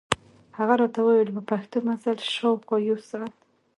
هغه 0.57 0.73
راته 0.81 0.99
ووېل 1.03 1.29
په 1.35 1.41
پښو 1.49 1.77
مزل، 1.87 2.17
شاوخوا 2.33 2.77
یو 2.89 2.97
ساعت. 3.09 3.35